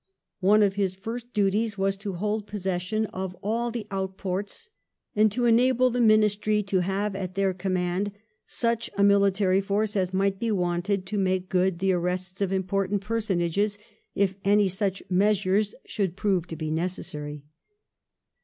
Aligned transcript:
One 0.39 0.63
of 0.63 0.73
his 0.73 0.95
first 0.95 1.31
duties 1.31 1.77
was 1.77 1.95
to 1.97 2.13
hold 2.13 2.47
possession 2.47 3.05
of 3.13 3.35
all 3.43 3.69
the 3.69 3.85
outports 3.91 4.71
and 5.15 5.31
to 5.31 5.45
enable 5.45 5.91
the 5.91 6.01
Ministry 6.01 6.63
to 6.63 6.79
have 6.79 7.15
at 7.15 7.35
their 7.35 7.53
command 7.53 8.11
such 8.47 8.89
a 8.97 9.03
military 9.03 9.61
force 9.61 9.95
as 9.95 10.11
might 10.11 10.39
be 10.39 10.49
wanted 10.49 11.05
to 11.05 11.19
make 11.19 11.49
good 11.49 11.77
the 11.77 11.93
arrests 11.93 12.41
of 12.41 12.51
important 12.51 13.01
personages 13.01 13.77
if 14.15 14.33
any 14.43 14.67
such 14.67 15.03
measures 15.07 15.75
should 15.85 16.15
prove 16.15 16.47
to 16.47 16.55
be 16.55 16.71
necessary. 16.71 17.43